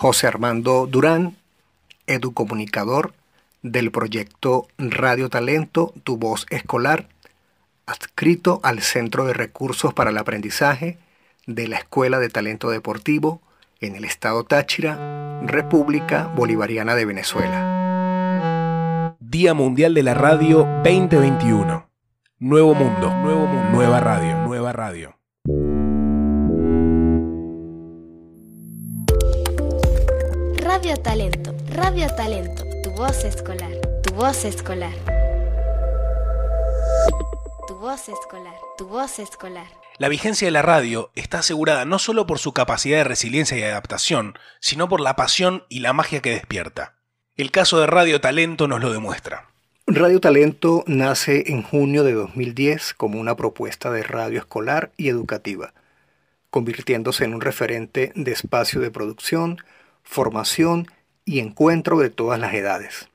José 0.00 0.28
Armando 0.28 0.86
Durán, 0.86 1.36
educomunicador 2.06 3.14
del 3.62 3.90
proyecto 3.90 4.68
Radio 4.78 5.28
Talento, 5.28 5.92
Tu 6.04 6.16
Voz 6.16 6.46
Escolar, 6.50 7.08
adscrito 7.84 8.60
al 8.62 8.80
Centro 8.80 9.24
de 9.24 9.32
Recursos 9.32 9.92
para 9.92 10.10
el 10.10 10.18
Aprendizaje 10.18 10.98
de 11.48 11.66
la 11.66 11.78
Escuela 11.78 12.20
de 12.20 12.28
Talento 12.28 12.70
Deportivo 12.70 13.42
en 13.80 13.96
el 13.96 14.04
estado 14.04 14.44
Táchira, 14.44 15.40
República 15.42 16.28
Bolivariana 16.28 16.94
de 16.94 17.04
Venezuela. 17.04 19.16
Día 19.18 19.52
Mundial 19.52 19.94
de 19.94 20.04
la 20.04 20.14
Radio 20.14 20.58
2021. 20.84 21.88
Nuevo 22.38 22.72
mundo, 22.72 23.12
nuevo 23.16 23.48
mundo, 23.48 23.70
nueva 23.72 23.98
radio, 23.98 24.36
nueva 24.46 24.72
radio. 24.72 25.17
Radio 30.80 30.96
Talento, 30.96 31.52
Radio 31.74 32.06
Talento, 32.14 32.62
tu 32.84 32.90
voz 32.90 33.24
escolar, 33.24 33.72
tu 34.00 34.14
voz 34.14 34.44
escolar. 34.44 34.92
Tu 37.66 37.74
voz 37.74 38.08
escolar, 38.08 38.54
tu 38.76 38.86
voz 38.86 39.18
escolar. 39.18 39.66
La 39.98 40.08
vigencia 40.08 40.46
de 40.46 40.52
la 40.52 40.62
radio 40.62 41.10
está 41.16 41.40
asegurada 41.40 41.84
no 41.84 41.98
solo 41.98 42.28
por 42.28 42.38
su 42.38 42.52
capacidad 42.52 42.98
de 42.98 43.02
resiliencia 43.02 43.58
y 43.58 43.64
adaptación, 43.64 44.38
sino 44.60 44.88
por 44.88 45.00
la 45.00 45.16
pasión 45.16 45.64
y 45.68 45.80
la 45.80 45.92
magia 45.92 46.22
que 46.22 46.30
despierta. 46.30 46.94
El 47.34 47.50
caso 47.50 47.80
de 47.80 47.88
Radio 47.88 48.20
Talento 48.20 48.68
nos 48.68 48.80
lo 48.80 48.92
demuestra. 48.92 49.48
Radio 49.88 50.20
Talento 50.20 50.84
nace 50.86 51.50
en 51.50 51.64
junio 51.64 52.04
de 52.04 52.12
2010 52.12 52.94
como 52.94 53.18
una 53.18 53.34
propuesta 53.34 53.90
de 53.90 54.04
radio 54.04 54.38
escolar 54.38 54.92
y 54.96 55.08
educativa, 55.08 55.74
convirtiéndose 56.50 57.24
en 57.24 57.34
un 57.34 57.40
referente 57.40 58.12
de 58.14 58.30
espacio 58.30 58.80
de 58.80 58.92
producción, 58.92 59.58
formación 60.08 60.86
y 61.26 61.38
encuentro 61.38 61.98
de 61.98 62.08
todas 62.08 62.40
las 62.40 62.54
edades. 62.54 63.10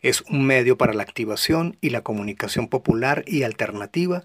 Es 0.00 0.20
un 0.30 0.46
medio 0.46 0.78
para 0.78 0.94
la 0.94 1.02
activación 1.02 1.76
y 1.80 1.90
la 1.90 2.02
comunicación 2.02 2.68
popular 2.68 3.24
y 3.26 3.42
alternativa 3.42 4.24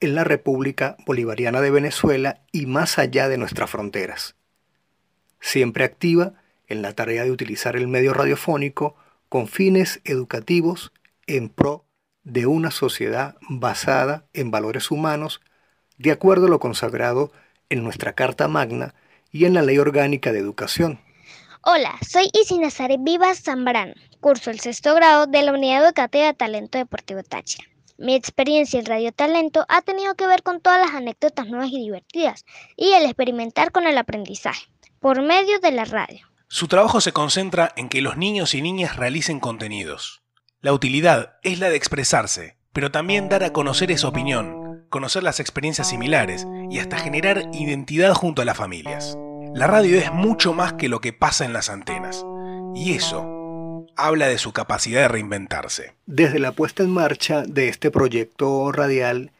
en 0.00 0.14
la 0.14 0.24
República 0.24 0.96
Bolivariana 1.04 1.60
de 1.60 1.70
Venezuela 1.70 2.40
y 2.50 2.64
más 2.64 2.98
allá 2.98 3.28
de 3.28 3.36
nuestras 3.36 3.68
fronteras. 3.68 4.36
Siempre 5.38 5.84
activa 5.84 6.32
en 6.66 6.80
la 6.80 6.94
tarea 6.94 7.24
de 7.24 7.30
utilizar 7.30 7.76
el 7.76 7.88
medio 7.88 8.14
radiofónico 8.14 8.96
con 9.28 9.48
fines 9.48 10.00
educativos 10.04 10.92
en 11.26 11.50
pro 11.50 11.84
de 12.24 12.46
una 12.46 12.70
sociedad 12.70 13.36
basada 13.50 14.24
en 14.32 14.50
valores 14.50 14.90
humanos, 14.90 15.42
de 15.98 16.10
acuerdo 16.10 16.46
a 16.46 16.50
lo 16.50 16.58
consagrado 16.58 17.32
en 17.68 17.84
nuestra 17.84 18.14
Carta 18.14 18.48
Magna 18.48 18.94
y 19.30 19.44
en 19.44 19.52
la 19.52 19.60
Ley 19.60 19.76
Orgánica 19.76 20.32
de 20.32 20.38
Educación. 20.38 21.00
Hola, 21.70 21.98
soy 22.00 22.30
Isinazaret 22.32 22.98
Vivas 23.02 23.42
Zambrano, 23.42 23.92
curso 24.20 24.50
el 24.50 24.58
sexto 24.58 24.94
grado 24.94 25.26
de 25.26 25.42
la 25.42 25.52
Unidad 25.52 25.84
Educativa 25.84 26.32
Talento 26.32 26.78
Deportivo 26.78 27.22
Táchira. 27.22 27.68
Mi 27.98 28.14
experiencia 28.14 28.80
en 28.80 28.86
Radio 28.86 29.12
Talento 29.12 29.66
ha 29.68 29.82
tenido 29.82 30.14
que 30.14 30.26
ver 30.26 30.42
con 30.42 30.62
todas 30.62 30.80
las 30.80 30.94
anécdotas 30.94 31.46
nuevas 31.46 31.68
y 31.70 31.78
divertidas 31.78 32.46
y 32.74 32.92
el 32.92 33.04
experimentar 33.04 33.70
con 33.70 33.86
el 33.86 33.98
aprendizaje 33.98 34.64
por 34.98 35.20
medio 35.20 35.60
de 35.60 35.72
la 35.72 35.84
radio. 35.84 36.26
Su 36.48 36.68
trabajo 36.68 37.02
se 37.02 37.12
concentra 37.12 37.74
en 37.76 37.90
que 37.90 38.00
los 38.00 38.16
niños 38.16 38.54
y 38.54 38.62
niñas 38.62 38.96
realicen 38.96 39.38
contenidos. 39.38 40.22
La 40.62 40.72
utilidad 40.72 41.34
es 41.42 41.58
la 41.58 41.68
de 41.68 41.76
expresarse, 41.76 42.56
pero 42.72 42.90
también 42.90 43.28
dar 43.28 43.44
a 43.44 43.52
conocer 43.52 43.90
esa 43.90 44.08
opinión, 44.08 44.86
conocer 44.88 45.22
las 45.22 45.38
experiencias 45.38 45.90
similares 45.90 46.46
y 46.70 46.78
hasta 46.78 46.96
generar 46.96 47.42
identidad 47.52 48.14
junto 48.14 48.40
a 48.40 48.46
las 48.46 48.56
familias. 48.56 49.18
La 49.54 49.66
radio 49.66 49.98
es 49.98 50.12
mucho 50.12 50.52
más 50.52 50.74
que 50.74 50.88
lo 50.88 51.00
que 51.00 51.12
pasa 51.12 51.44
en 51.44 51.52
las 51.52 51.70
antenas, 51.70 52.24
y 52.74 52.94
eso 52.94 53.86
habla 53.96 54.28
de 54.28 54.38
su 54.38 54.52
capacidad 54.52 55.02
de 55.02 55.08
reinventarse. 55.08 55.94
Desde 56.06 56.38
la 56.38 56.52
puesta 56.52 56.82
en 56.82 56.90
marcha 56.90 57.42
de 57.42 57.68
este 57.68 57.90
proyecto 57.90 58.70
radial, 58.72 59.32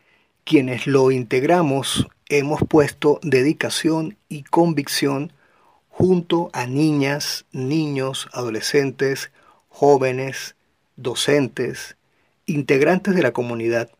quienes 0.45 0.87
lo 0.87 1.11
integramos 1.11 2.09
hemos 2.29 2.61
puesto 2.69 3.21
dedicación 3.23 4.17
y 4.29 4.43
convicción 4.43 5.33
junto 5.89 6.51
a 6.53 6.67
niñas, 6.67 7.47
niños, 7.53 8.29
adolescentes, 8.33 9.31
jóvenes, 9.69 10.57
docentes, 10.97 11.97
integrantes 12.47 13.15
de 13.15 13.23
la 13.23 13.33
comunidad, 13.33 13.91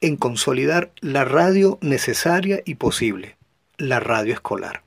en 0.00 0.16
consolidar 0.16 0.92
la 1.00 1.24
radio 1.24 1.78
necesaria 1.80 2.62
y 2.64 2.76
posible, 2.76 3.37
la 3.78 4.00
radio 4.00 4.34
escolar 4.34 4.82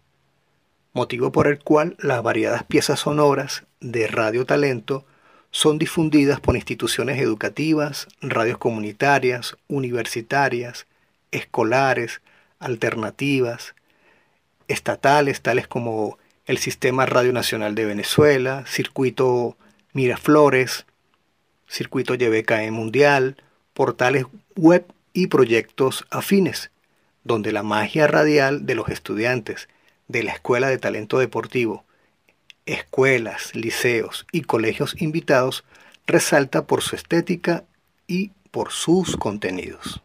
motivo 0.93 1.31
por 1.31 1.47
el 1.47 1.59
cual 1.59 1.95
las 1.99 2.21
variadas 2.21 2.63
piezas 2.63 2.99
sonoras 2.99 3.63
de 3.79 4.07
Radio 4.07 4.45
Talento 4.45 5.05
son 5.51 5.77
difundidas 5.77 6.39
por 6.39 6.55
instituciones 6.55 7.19
educativas, 7.19 8.07
radios 8.21 8.57
comunitarias, 8.57 9.57
universitarias, 9.67 10.87
escolares, 11.31 12.21
alternativas, 12.59 13.75
estatales, 14.67 15.41
tales 15.41 15.67
como 15.67 16.17
el 16.45 16.57
Sistema 16.57 17.05
Radio 17.05 17.33
Nacional 17.33 17.75
de 17.75 17.85
Venezuela, 17.85 18.63
Circuito 18.65 19.57
Miraflores, 19.93 20.85
Circuito 21.67 22.15
YBKE 22.15 22.71
Mundial, 22.71 23.37
portales 23.73 24.25
web 24.55 24.85
y 25.13 25.27
proyectos 25.27 26.05
afines, 26.09 26.71
donde 27.23 27.51
la 27.51 27.63
magia 27.63 28.07
radial 28.07 28.65
de 28.65 28.75
los 28.75 28.89
estudiantes 28.89 29.69
de 30.07 30.23
la 30.23 30.33
Escuela 30.33 30.67
de 30.67 30.77
Talento 30.77 31.19
Deportivo, 31.19 31.85
escuelas, 32.65 33.55
liceos 33.55 34.25
y 34.31 34.41
colegios 34.41 35.01
invitados 35.01 35.63
resalta 36.07 36.65
por 36.65 36.81
su 36.81 36.95
estética 36.95 37.63
y 38.07 38.31
por 38.51 38.71
sus 38.71 39.17
contenidos. 39.17 40.01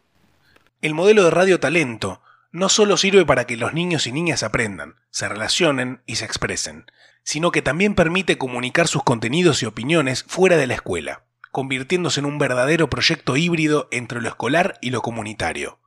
El 0.81 0.93
modelo 0.93 1.23
de 1.23 1.31
Radio 1.31 1.59
Talento 1.59 2.21
no 2.51 2.69
solo 2.69 2.97
sirve 2.97 3.25
para 3.25 3.45
que 3.45 3.57
los 3.57 3.73
niños 3.73 4.07
y 4.07 4.11
niñas 4.11 4.43
aprendan, 4.43 4.95
se 5.09 5.27
relacionen 5.27 6.01
y 6.05 6.15
se 6.15 6.25
expresen, 6.25 6.85
sino 7.23 7.51
que 7.51 7.61
también 7.61 7.93
permite 7.93 8.37
comunicar 8.37 8.87
sus 8.87 9.03
contenidos 9.03 9.61
y 9.61 9.65
opiniones 9.65 10.23
fuera 10.23 10.55
de 10.55 10.65
la 10.65 10.75
escuela, 10.75 11.23
convirtiéndose 11.51 12.21
en 12.21 12.25
un 12.25 12.37
verdadero 12.37 12.89
proyecto 12.89 13.35
híbrido 13.35 13.89
entre 13.91 14.21
lo 14.21 14.29
escolar 14.29 14.77
y 14.81 14.91
lo 14.91 15.01
comunitario. 15.01 15.79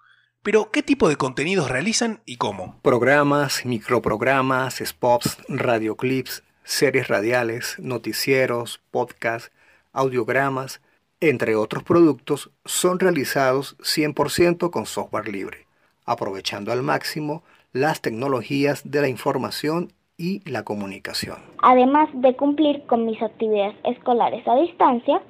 Pero, 0.43 0.71
¿qué 0.71 0.83
tipo 0.83 1.11
de 1.11 1.17
contenidos 1.17 1.71
realizan 1.71 2.21
y 2.25 2.37
cómo? 2.37 2.77
Programas, 2.81 3.67
microprogramas, 3.67 4.83
spots, 4.83 5.37
radioclips, 5.49 6.43
series 6.65 7.09
radiales, 7.09 7.77
noticieros, 7.79 8.81
podcasts, 8.91 9.53
audiogramas, 9.93 10.81
entre 11.21 11.57
otros 11.57 11.83
productos, 11.83 12.51
son 12.65 12.99
realizados 13.01 13.77
100% 13.81 14.71
con 14.71 14.87
software 14.87 15.29
libre, 15.29 15.67
aprovechando 16.07 16.73
al 16.73 16.83
máximo 16.83 17.43
las 17.73 18.01
tecnologías 18.01 18.91
de 18.91 19.03
la 19.03 19.09
información 19.09 19.93
y 20.17 20.41
la 20.51 20.65
comunicación. 20.65 21.37
Además 21.61 22.09
de 22.15 22.35
cumplir 22.35 22.87
con 22.87 23.05
mis 23.05 23.21
actividades 23.21 23.77
escolares 23.85 24.49
a 24.49 24.57
distancia, 24.57 25.21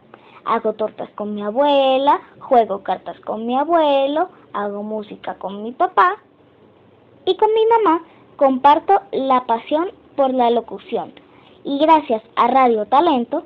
hago 0.50 0.72
tortas 0.72 1.08
con 1.10 1.34
mi 1.34 1.42
abuela, 1.42 2.20
juego 2.40 2.82
cartas 2.82 3.18
con 3.20 3.46
mi 3.46 3.56
abuelo, 3.56 4.28
hago 4.52 4.82
música 4.82 5.34
con 5.34 5.62
mi 5.62 5.70
papá 5.70 6.16
y 7.24 7.36
con 7.36 7.48
mi 7.54 7.66
mamá 7.66 8.02
comparto 8.36 9.00
la 9.12 9.46
pasión 9.46 9.92
por 10.16 10.34
la 10.34 10.50
locución. 10.50 11.12
Y 11.62 11.78
gracias 11.78 12.22
a 12.34 12.48
Radio 12.48 12.84
Talento 12.86 13.44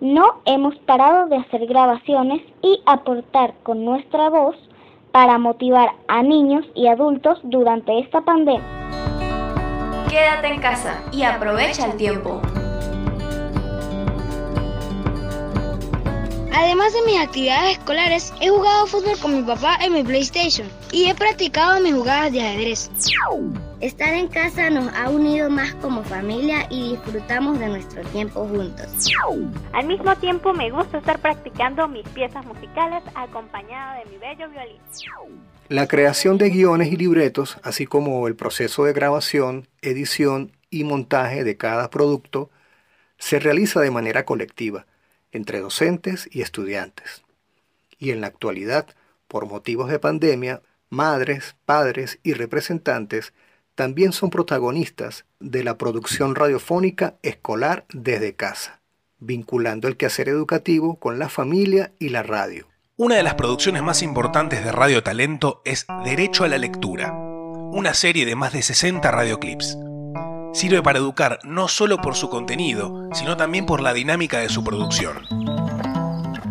no 0.00 0.42
hemos 0.44 0.76
parado 0.80 1.26
de 1.28 1.36
hacer 1.36 1.66
grabaciones 1.66 2.42
y 2.60 2.82
aportar 2.84 3.54
con 3.62 3.84
nuestra 3.84 4.28
voz 4.28 4.56
para 5.10 5.38
motivar 5.38 5.92
a 6.08 6.22
niños 6.22 6.66
y 6.74 6.88
adultos 6.88 7.38
durante 7.44 7.98
esta 7.98 8.20
pandemia. 8.20 8.62
Quédate 10.10 10.48
en 10.48 10.60
casa 10.60 11.02
y 11.12 11.22
aprovecha 11.22 11.86
el 11.86 11.96
tiempo. 11.96 12.42
Además 16.82 17.00
de 17.04 17.12
mis 17.12 17.20
actividades 17.20 17.78
escolares, 17.78 18.32
he 18.40 18.48
jugado 18.48 18.88
fútbol 18.88 19.16
con 19.20 19.36
mi 19.36 19.42
papá 19.42 19.78
en 19.84 19.92
mi 19.92 20.02
PlayStation 20.02 20.66
y 20.90 21.04
he 21.04 21.14
practicado 21.14 21.80
mis 21.80 21.94
jugadas 21.94 22.32
de 22.32 22.40
ajedrez. 22.40 22.90
Estar 23.80 24.12
en 24.14 24.26
casa 24.26 24.68
nos 24.68 24.92
ha 24.92 25.08
unido 25.08 25.48
más 25.48 25.76
como 25.76 26.02
familia 26.02 26.66
y 26.70 26.96
disfrutamos 26.96 27.60
de 27.60 27.68
nuestro 27.68 28.02
tiempo 28.06 28.48
juntos. 28.48 29.12
Al 29.72 29.86
mismo 29.86 30.16
tiempo 30.16 30.52
me 30.52 30.72
gusta 30.72 30.98
estar 30.98 31.20
practicando 31.20 31.86
mis 31.86 32.02
piezas 32.08 32.44
musicales 32.46 33.04
acompañada 33.14 34.00
de 34.00 34.10
mi 34.10 34.18
bello 34.18 34.50
violín. 34.50 34.80
La 35.68 35.86
creación 35.86 36.36
de 36.36 36.50
guiones 36.50 36.90
y 36.90 36.96
libretos, 36.96 37.58
así 37.62 37.86
como 37.86 38.26
el 38.26 38.34
proceso 38.34 38.86
de 38.86 38.92
grabación, 38.92 39.68
edición 39.82 40.50
y 40.68 40.82
montaje 40.82 41.44
de 41.44 41.56
cada 41.56 41.90
producto, 41.90 42.50
se 43.18 43.38
realiza 43.38 43.80
de 43.80 43.92
manera 43.92 44.24
colectiva 44.24 44.84
entre 45.32 45.60
docentes 45.60 46.28
y 46.30 46.42
estudiantes. 46.42 47.22
Y 47.98 48.10
en 48.10 48.20
la 48.20 48.28
actualidad, 48.28 48.86
por 49.28 49.46
motivos 49.46 49.90
de 49.90 49.98
pandemia, 49.98 50.62
madres, 50.90 51.56
padres 51.64 52.18
y 52.22 52.34
representantes 52.34 53.32
también 53.74 54.12
son 54.12 54.30
protagonistas 54.30 55.24
de 55.40 55.64
la 55.64 55.78
producción 55.78 56.34
radiofónica 56.34 57.16
escolar 57.22 57.86
desde 57.92 58.34
casa, 58.34 58.80
vinculando 59.18 59.88
el 59.88 59.96
quehacer 59.96 60.28
educativo 60.28 60.96
con 60.96 61.18
la 61.18 61.28
familia 61.28 61.92
y 61.98 62.10
la 62.10 62.22
radio. 62.22 62.68
Una 62.96 63.16
de 63.16 63.22
las 63.22 63.34
producciones 63.34 63.82
más 63.82 64.02
importantes 64.02 64.64
de 64.64 64.70
Radio 64.70 65.02
Talento 65.02 65.62
es 65.64 65.86
Derecho 66.04 66.44
a 66.44 66.48
la 66.48 66.58
Lectura, 66.58 67.12
una 67.12 67.94
serie 67.94 68.26
de 68.26 68.36
más 68.36 68.52
de 68.52 68.62
60 68.62 69.10
radioclips. 69.10 69.78
Sirve 70.52 70.82
para 70.82 70.98
educar 70.98 71.38
no 71.44 71.66
solo 71.66 71.96
por 72.02 72.14
su 72.14 72.28
contenido, 72.28 73.08
sino 73.14 73.38
también 73.38 73.64
por 73.64 73.80
la 73.80 73.94
dinámica 73.94 74.38
de 74.38 74.50
su 74.50 74.62
producción. 74.62 75.26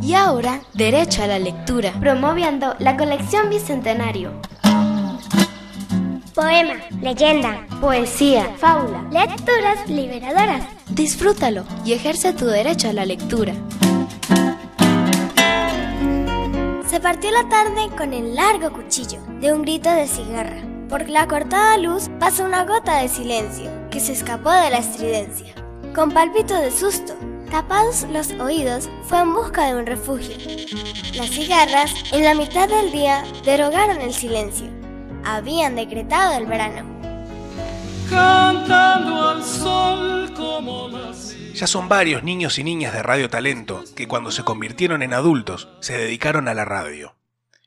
Y 0.02 0.16
ahora, 0.16 0.62
Derecho 0.74 1.22
a 1.22 1.28
la 1.28 1.38
Lectura, 1.38 1.94
promoviendo 2.00 2.76
la 2.80 2.98
colección 2.98 3.50
Bicentenario. 3.50 4.32
Poema, 6.34 6.76
leyenda, 7.00 7.68
poesía, 7.80 8.56
fábula, 8.58 9.04
lecturas 9.12 9.88
liberadoras. 9.88 10.64
Disfrútalo 10.90 11.64
y 11.86 11.94
ejerce 11.94 12.34
tu 12.34 12.48
derecho 12.48 12.90
a 12.90 12.94
la 12.94 13.06
lectura. 13.06 13.54
Se 16.88 17.00
partió 17.00 17.30
la 17.32 17.48
tarde 17.48 17.90
con 17.96 18.14
el 18.14 18.36
largo 18.36 18.72
cuchillo 18.72 19.20
de 19.40 19.54
un 19.54 19.62
grito 19.62 19.92
de 19.92 20.08
cigarra. 20.08 20.64
Por 20.90 21.08
la 21.08 21.28
cortada 21.28 21.78
luz 21.78 22.10
pasa 22.20 22.44
una 22.44 22.66
gota 22.66 22.98
de 23.02 23.08
silencio 23.08 23.81
que 23.92 24.00
se 24.00 24.14
escapó 24.14 24.50
de 24.50 24.70
la 24.72 24.80
estridencia. 24.80 25.54
Con 25.94 26.12
palpito 26.12 26.56
de 26.56 26.72
susto, 26.72 27.14
tapados 27.52 28.08
los 28.10 28.32
oídos, 28.32 28.90
fue 29.04 29.20
en 29.20 29.34
busca 29.34 29.68
de 29.68 29.76
un 29.76 29.86
refugio. 29.86 30.36
Las 31.14 31.30
cigarras, 31.30 31.94
en 32.14 32.24
la 32.24 32.34
mitad 32.34 32.70
del 32.70 32.92
día, 32.92 33.24
derogaron 33.44 34.00
el 34.00 34.14
silencio. 34.14 34.68
Habían 35.26 35.76
decretado 35.76 36.38
el 36.38 36.46
verano. 36.46 36.90
Cantando 38.10 39.30
al 39.30 39.44
sol 39.44 40.34
como 40.34 40.88
las... 40.88 41.36
Ya 41.54 41.68
son 41.68 41.90
varios 41.90 42.24
niños 42.24 42.58
y 42.58 42.64
niñas 42.64 42.94
de 42.94 43.04
Radio 43.04 43.30
Talento 43.30 43.84
que 43.96 44.08
cuando 44.08 44.32
se 44.32 44.44
convirtieron 44.44 45.04
en 45.04 45.14
adultos 45.14 45.68
se 45.82 45.98
dedicaron 45.98 46.48
a 46.48 46.54
la 46.54 46.66
radio. 46.66 47.16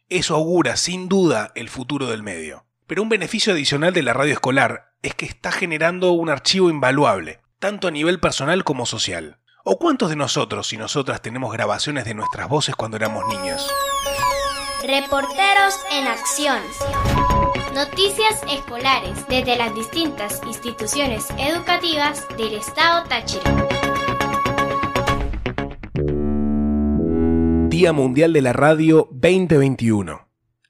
Eso 0.09 0.35
augura 0.35 0.77
sin 0.77 1.09
duda 1.09 1.53
el 1.55 1.69
futuro 1.69 2.07
del 2.07 2.23
medio. 2.23 2.65
Pero 2.87 3.03
un 3.03 3.09
beneficio 3.09 3.53
adicional 3.53 3.93
de 3.93 4.03
la 4.03 4.13
radio 4.13 4.33
escolar 4.33 4.94
es 5.05 5.15
que 5.15 5.27
está 5.27 5.53
generando 5.53 6.13
un 6.13 6.31
archivo 6.31 6.71
invaluable, 6.71 7.41
tanto 7.59 7.89
a 7.89 7.91
nivel 7.91 8.21
personal 8.21 8.65
como 8.65 8.87
social. 8.87 9.39
¿O 9.63 9.79
cuántos 9.79 10.09
de 10.09 10.17
nosotros 10.17 10.73
y 10.73 10.79
nosotras 10.79 11.21
tenemos 11.21 11.53
grabaciones 11.53 12.07
de 12.07 12.15
nuestras 12.15 12.49
voces 12.49 12.75
cuando 12.75 12.97
éramos 12.97 13.25
niños? 13.29 13.71
Reporteros 14.83 15.79
en 15.93 16.07
acción. 16.07 16.59
Noticias 17.75 18.43
escolares 18.51 19.27
desde 19.29 19.57
las 19.57 19.75
distintas 19.75 20.41
instituciones 20.47 21.27
educativas 21.39 22.27
del 22.39 22.55
estado 22.55 23.05
Táchira. 23.07 23.43
Día 27.69 27.93
Mundial 27.93 28.33
de 28.33 28.41
la 28.41 28.53
Radio 28.55 29.09
2021. 29.11 30.24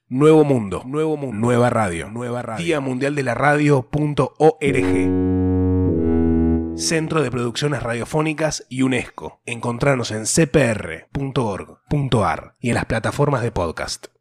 Nuevo 0.07 0.43
mundo, 0.43 0.83
nuevo 0.85 1.17
mundo, 1.17 1.35
nueva 1.35 1.71
radio, 1.71 2.11
nueva 2.11 2.43
radio. 2.43 2.63
Día 2.63 2.79
Mundial 2.79 3.15
de 3.15 3.23
la 3.23 3.33
Radio.org. 3.33 3.89
Centro 6.77 7.23
de 7.23 7.31
Producciones 7.31 7.81
Radiofónicas 7.81 8.67
y 8.69 8.83
UNESCO. 8.83 9.41
Encontrarnos 9.47 10.11
en 10.11 10.27
cpr.org.ar 10.27 11.13
y 12.59 12.69
en 12.69 12.75
las 12.75 12.85
plataformas 12.85 13.41
de 13.41 13.51
podcast. 13.51 14.14